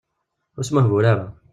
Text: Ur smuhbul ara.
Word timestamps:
Ur 0.57 0.63
smuhbul 0.65 1.05
ara. 1.13 1.27